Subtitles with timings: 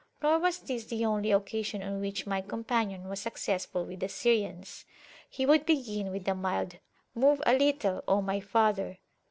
[0.23, 4.09] Nor was this the only occasion on which my [p.133] companion was successful with the
[4.09, 4.83] Syrians.
[5.29, 6.77] He would begin with a mild
[7.13, 8.97] Move a little, O my father!